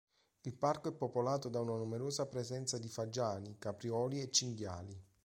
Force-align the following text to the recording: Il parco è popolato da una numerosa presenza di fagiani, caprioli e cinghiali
Il 0.41 0.55
parco 0.55 0.89
è 0.89 0.93
popolato 0.93 1.47
da 1.47 1.59
una 1.59 1.75
numerosa 1.75 2.25
presenza 2.25 2.79
di 2.79 2.87
fagiani, 2.89 3.57
caprioli 3.59 4.19
e 4.21 4.31
cinghiali 4.31 4.99